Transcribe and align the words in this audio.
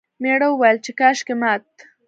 میړه 0.21 0.47
وویل 0.51 0.77
چې 0.85 0.91
کاشکې 0.99 1.35
مات... 1.41 1.65